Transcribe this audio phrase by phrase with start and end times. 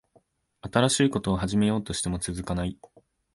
[0.63, 2.75] 新しいこと始めようとしても続かない